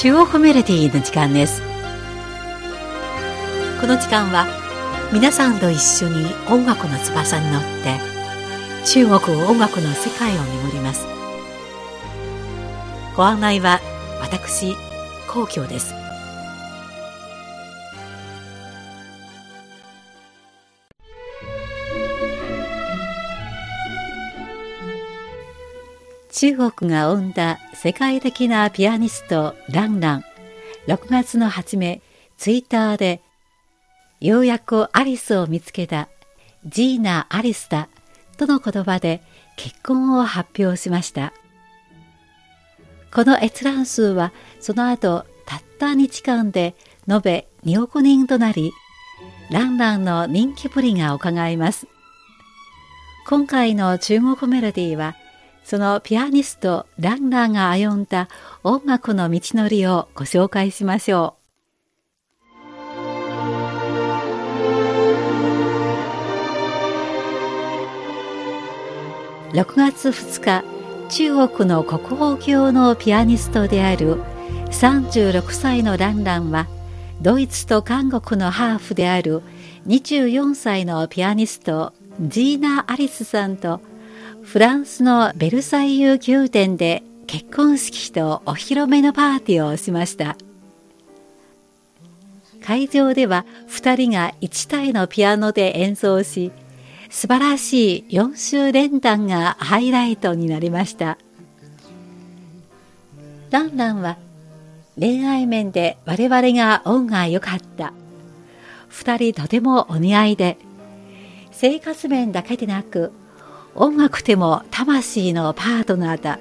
[0.00, 1.60] 中央コメディの時間です。
[3.82, 4.46] この時間は
[5.12, 8.00] 皆さんと一緒に音楽の翼に乗って
[8.86, 11.06] 中国音楽の世界を巡ります。
[13.14, 13.78] ご案内は
[14.22, 14.74] 私
[15.28, 15.99] 皇居です。
[26.40, 30.24] 中国が生んだ世界的なピアニストランラン。
[30.86, 32.00] 6月の初め
[32.38, 33.20] ツイッターで
[34.22, 36.08] ようやくアリスを見つけた
[36.64, 37.90] ジーナ・アリスだ
[38.38, 39.22] との言葉で
[39.56, 41.34] 結婚を発表しました。
[43.12, 46.74] この閲覧数はその後たった日間で
[47.06, 48.72] 延べ2億人となり
[49.50, 51.86] ランランの人気ぶりが伺えます。
[53.26, 55.16] 今回の中国メロディーは
[55.70, 58.26] そのピアニストランランが歩んだ
[58.64, 61.36] 音楽の道のりをご紹介しましょ
[69.52, 69.56] う。
[69.56, 70.64] 6月2日
[71.08, 74.20] 中国の国宝級のピアニストである
[74.72, 76.66] 36歳のランランは
[77.22, 79.42] ドイツと韓国のハーフである
[79.86, 83.80] 24歳のピアニストジーナ・アリスさんと
[84.50, 90.36] フランスのベルサイユ宮殿で結婚式とお披露目のパーティーをしました。
[92.60, 96.50] 会場では2人が1体のピアノで演奏し
[97.10, 101.16] 素晴らしい4週連弾がハイライトになりました。
[103.52, 104.18] ランランは
[104.98, 107.92] 恋愛面で我々が恩が良かった。
[108.90, 110.58] 2人とてもお似合いで
[111.52, 113.12] 生活面だけでなく
[113.74, 116.38] 音楽でも魂のパートナーだ。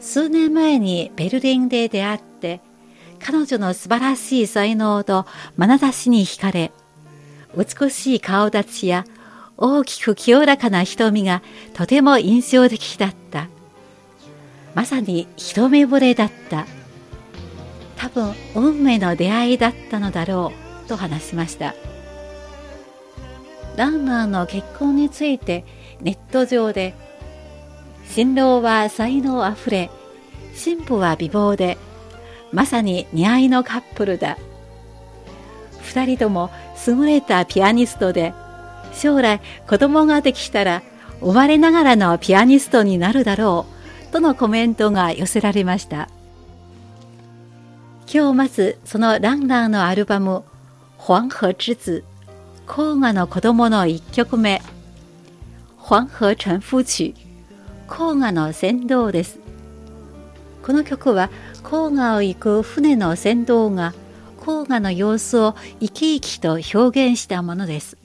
[0.00, 2.60] 数年前にベルリンで出会って、
[3.18, 6.72] 彼女の素晴らしい才能と眼差しに惹かれ、
[7.56, 9.04] 美しい顔立ちや
[9.56, 11.42] 大きく清らかな瞳が
[11.74, 13.48] とても印象的だった。
[14.74, 16.66] まさに一目惚れだった。
[17.96, 20.52] 多分運命の出会いだったのだろ
[20.86, 21.74] うと話しました。
[23.76, 25.64] ランナーの結婚について
[26.00, 26.94] ネット上で
[28.06, 29.90] 新郎は才能あふれ
[30.54, 31.78] 新婦は美貌で
[32.52, 34.38] まさに似合いのカップルだ。
[35.82, 36.50] 二人とも
[36.86, 38.34] 優れたピアニストで
[38.92, 40.82] 将来子供ができたら
[41.20, 43.66] 生まれながらのピアニストになるだろ
[44.08, 46.08] うとのコメントが寄せられました。
[48.12, 50.44] 今日まずそのランラーのアルバム
[50.98, 52.04] 「黄河之子」
[52.66, 54.62] 黄河の子供の一曲目。
[55.88, 57.14] 黄河船夫曲。
[57.88, 59.38] 黄河の船頭です。
[60.62, 61.30] この曲は
[61.64, 63.94] 黄河を行く船の船頭が
[64.38, 67.96] 黄河の様子を生き生きと表現したものです。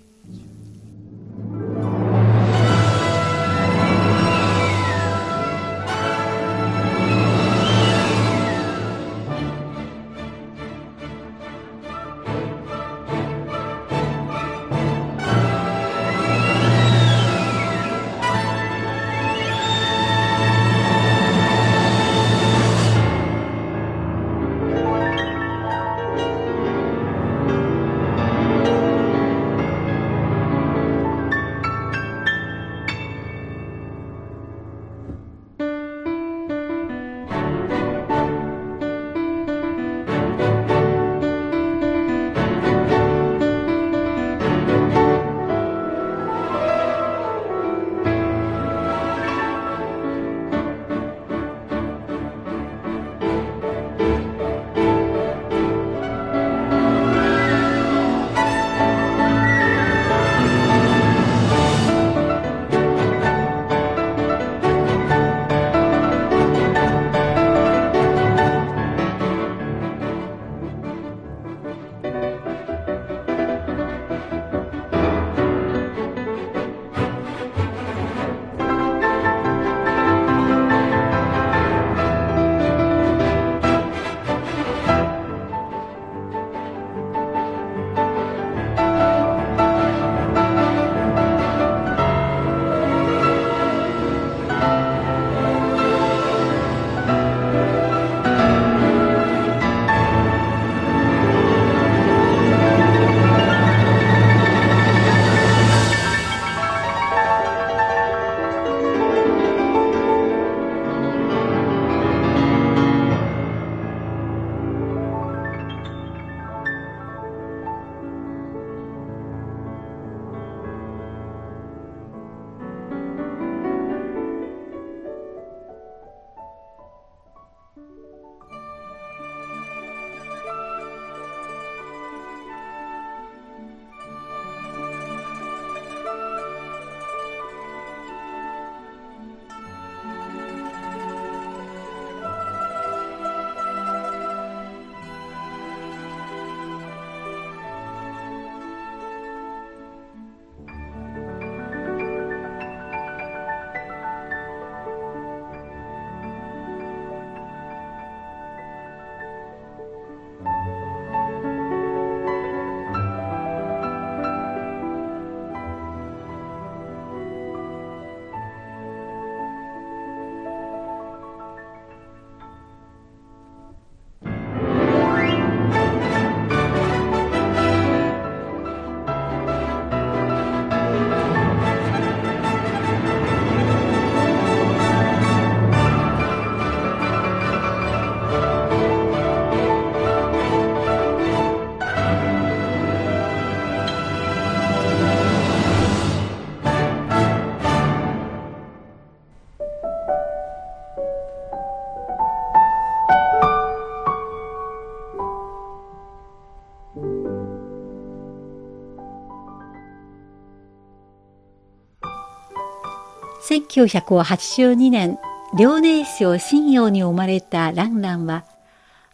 [213.73, 215.17] 1982年、
[215.57, 218.45] 遼寧省信陽に生まれたランランは、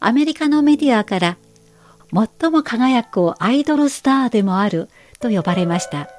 [0.02, 1.38] アメリカのメディアから
[2.14, 4.90] 最も輝くアイドルスターでもある
[5.22, 6.10] と呼ばれました。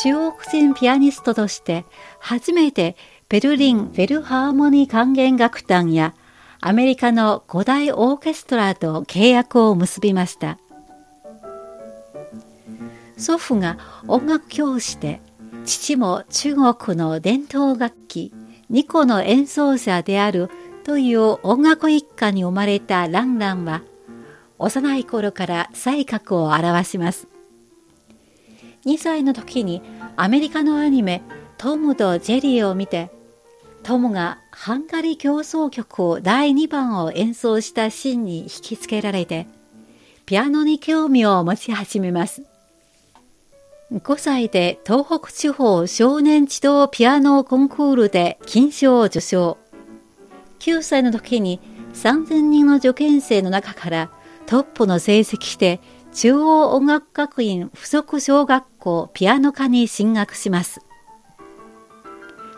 [0.00, 1.84] 中国人ピアニストとして
[2.20, 2.96] 初めて
[3.28, 6.14] ベルリン・フェルハーモニー管弦楽団や
[6.60, 10.58] アメリカの五大オーケストラと契約を結びました。
[13.16, 15.20] 祖父が音楽教師で、
[15.66, 18.32] 父も中国の伝統楽器、
[18.70, 20.48] ニコの演奏者である
[20.84, 23.82] という音楽一家に生まれたランランは、
[24.58, 27.26] 幼い頃から才覚を表します。
[28.86, 29.82] 2歳の時に
[30.14, 31.22] アメリカのアニメ
[31.58, 33.10] トムとジェリーを見て、
[33.82, 39.48] トムがハンガリー競争曲を第2番を演奏したシーンに引きつけられて、
[40.26, 42.44] ピアノに興味を持ち始めます。
[43.92, 49.58] 5歳で東北地方少年児童ピアノコンクールで金賞を受賞。
[50.58, 51.60] 9歳の時に
[51.92, 54.10] 3000人の受験生の中から
[54.46, 55.80] トップの成績で
[56.12, 60.80] 中央音楽学院附属小学校ピアノ科に進学します。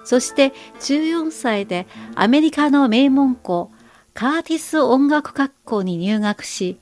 [0.04, 3.70] そして14歳でアメリカの名門校
[4.14, 6.78] カーティス音楽学校に入学し、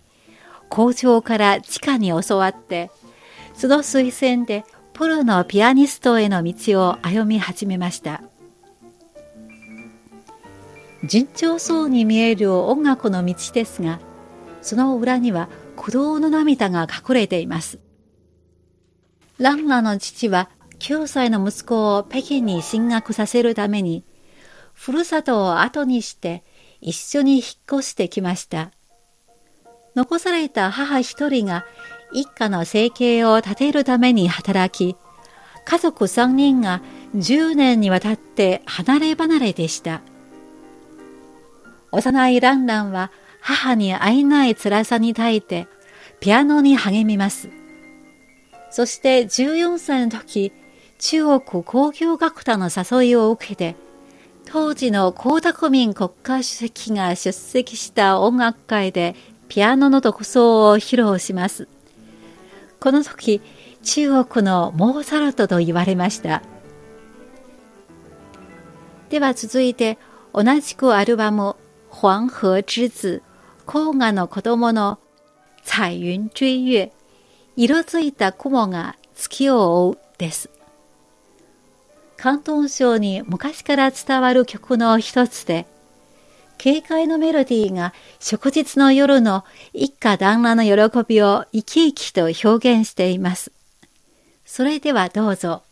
[0.69, 2.93] 校長から地下に教わって
[3.57, 8.23] その推薦でプロのピアニストへの道を歩み始めました。
[11.05, 14.01] 順調そうに見える音楽の道ですが、
[14.61, 17.79] その裏には鼓動の涙が隠れています。
[19.39, 24.05] ランナの父は9歳の息子を北京に進学させるために、
[24.75, 26.45] ふるさとを後にして
[26.81, 28.73] 一緒に引っ越してきました。
[29.95, 31.65] 残された母一人が
[32.17, 34.97] 一家の生計を立てるために働き、
[35.67, 36.81] 家族3人が
[37.15, 40.01] 10年にわたって離れ離れでした。
[41.93, 45.69] 幼いランランは母に会えない辛さに耐えて
[46.19, 47.51] ピアノに励みます。
[48.71, 50.53] そして14歳の時、
[50.99, 53.77] 中国交響楽団の誘いを受けて、
[54.47, 59.15] 当時の江沢民国家主席が出席した音楽会で
[59.49, 61.69] ピアノの独奏を披露します。
[62.81, 63.41] この時、
[63.83, 66.43] 中国のモーツァルトと言われました。
[69.09, 69.99] では続いて、
[70.33, 71.57] 同じくアルバム、
[71.91, 73.23] 黄河之子、
[73.67, 74.99] 黄河の子供の
[75.63, 76.93] 彩雲追月、
[77.57, 80.51] 色づいた雲が月を追うです。
[82.19, 85.67] 広東省に昔から伝わる曲の一つで、
[86.63, 93.53] 軽快のメロディーが祝日の夜の一家旦那の喜びを生き生きと表現しています。
[94.45, 95.63] それではどうぞ。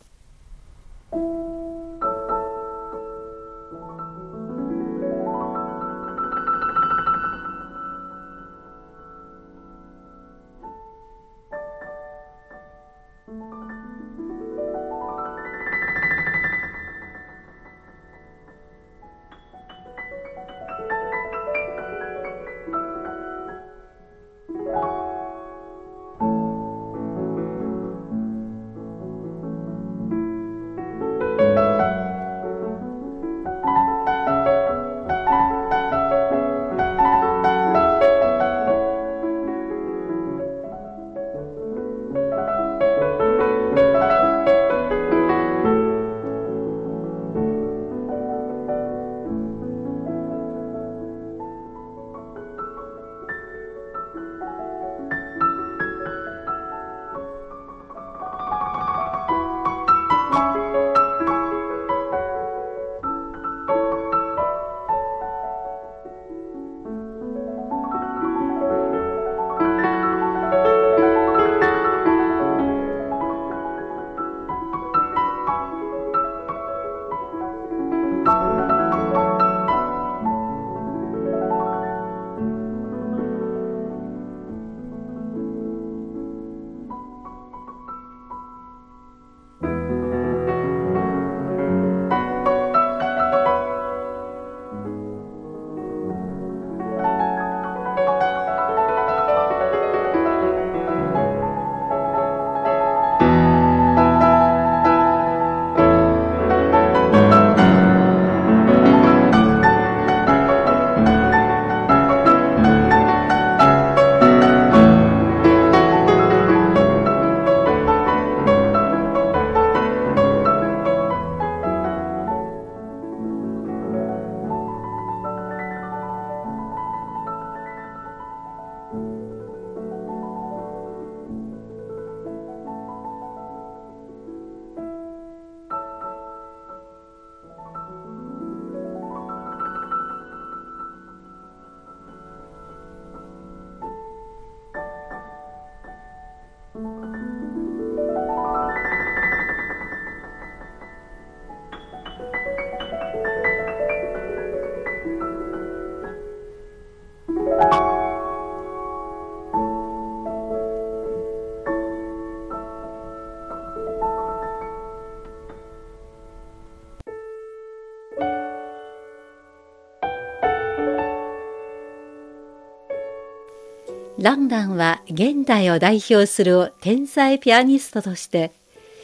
[174.17, 178.53] ランランは現代を代表する天才ピアニストとして、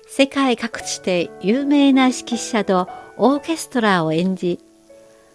[0.07, 2.87] 世界各地で有名な指揮者と
[3.17, 4.59] オーケストラを演じ、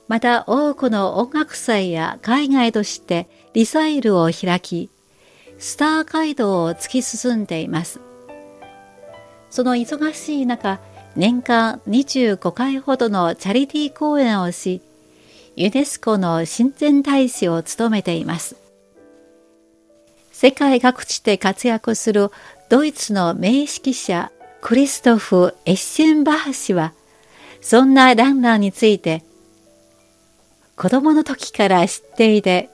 [0.09, 4.89] また多くの音楽祭や海外としてリサイルを開き、
[5.59, 8.01] スター街道を突き進んでいます。
[9.51, 10.81] その忙しい中、
[11.17, 14.81] 年間25回ほどのチャリティー公演をし、
[15.55, 18.66] ユネスコの親善大使を務めています。
[20.39, 22.31] 世界各地で活躍する
[22.69, 26.93] ドイツの名指揮者クリストフ・エッシェンバー氏は、
[27.63, 29.25] そんなランナーについて、
[30.77, 32.69] 子供の時から知っていて、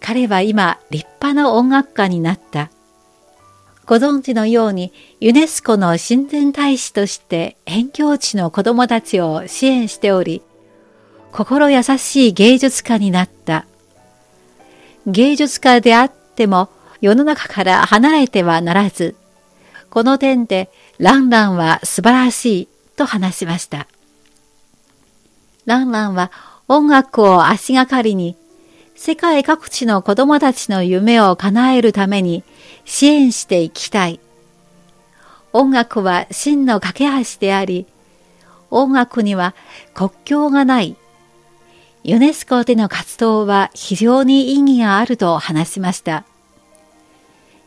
[0.00, 2.70] 彼は今立派な音楽家になった。
[3.84, 10.40] ご存知のようにユネスコの親善大使として辺境地の子供たちを支援しており、
[11.30, 13.66] 心優しい芸術家になった。
[15.06, 16.70] 芸術家であっても
[17.06, 19.14] 世の中から離れてはならず、
[19.90, 23.86] この点でランランは素晴らしいと話しました。
[25.66, 26.32] ランランは
[26.66, 28.36] 音楽を足がかりに
[28.96, 32.42] 世界各地の子供たちの夢を叶えるために
[32.84, 34.18] 支援していきたい。
[35.52, 37.86] 音楽は真の架け橋であり、
[38.72, 39.54] 音楽には
[39.94, 40.96] 国境がない。
[42.02, 46.24] ユネスコでの活動は非常に意義があると話しました。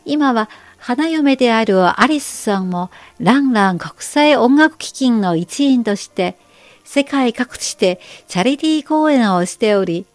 [0.04, 6.36] 今は花嫁であるアリスさんもランラン国際音楽基金の一員として
[6.84, 10.06] 世界各地でチャリティー公演をしており、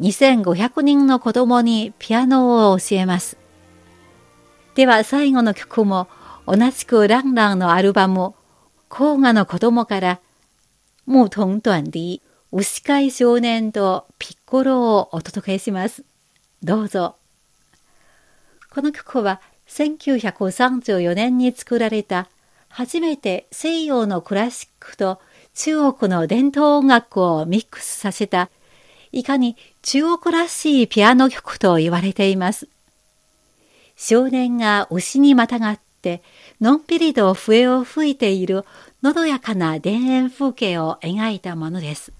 [0.00, 3.36] 2500人の子供にピアノを教えます。
[4.74, 6.08] では最後の曲も
[6.46, 8.34] 同じくランランのアルバム、
[8.88, 10.20] 黄河の子供から、
[11.06, 12.20] 牧童短笛、
[12.52, 16.04] 牛飼い少年とピッコロをお届けします。
[16.62, 17.19] どうぞ。
[18.70, 22.28] この曲は1934年に作られた
[22.68, 25.20] 初めて西洋のクラシックと
[25.54, 28.48] 中国の伝統音楽をミックスさせた
[29.10, 32.68] いかに中国らしいピアノ曲と言われています。
[33.96, 36.22] 少年が牛にまたがって
[36.60, 38.64] のんびりと笛を吹いている
[39.02, 42.12] のどやかな田園風景を描いたものです。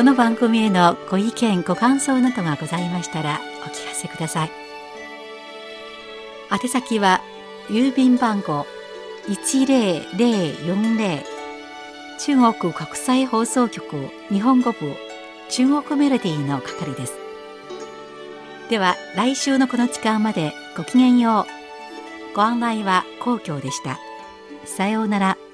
[0.00, 4.50] この番組へのご意見ご感想などがございましたらお聞かせください。
[6.50, 7.20] 宛先は
[7.68, 8.64] 郵便番号
[9.28, 11.22] 10040
[12.18, 14.96] 中国国際放送局日本語部
[15.50, 17.12] 中国メロディーの係です。
[18.70, 21.44] では来週のこの時間までごきげんよ
[22.32, 22.34] う。
[22.34, 23.98] ご案内は皇居でした。
[24.64, 25.49] さようなら。